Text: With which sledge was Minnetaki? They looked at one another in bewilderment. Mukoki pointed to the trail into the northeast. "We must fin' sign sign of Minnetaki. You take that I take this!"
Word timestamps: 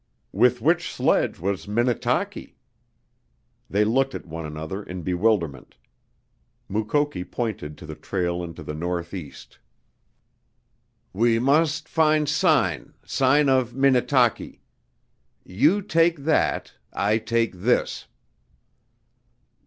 With 0.33 0.61
which 0.63 0.91
sledge 0.91 1.37
was 1.37 1.67
Minnetaki? 1.67 2.57
They 3.69 3.85
looked 3.85 4.15
at 4.15 4.25
one 4.25 4.47
another 4.47 4.81
in 4.81 5.03
bewilderment. 5.03 5.75
Mukoki 6.67 7.23
pointed 7.23 7.77
to 7.77 7.85
the 7.85 7.93
trail 7.93 8.41
into 8.43 8.63
the 8.63 8.73
northeast. 8.73 9.59
"We 11.13 11.37
must 11.37 11.87
fin' 11.87 12.25
sign 12.25 12.95
sign 13.05 13.47
of 13.47 13.75
Minnetaki. 13.75 14.63
You 15.43 15.83
take 15.83 16.17
that 16.23 16.73
I 16.91 17.19
take 17.19 17.53
this!" 17.57 18.07